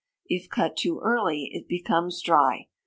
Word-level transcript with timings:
If 0.25 0.49
cut 0.49 0.77
too 0.77 0.99
early 1.03 1.51
it 1.53 1.67
becomes 1.67 2.23
dry. 2.23 2.65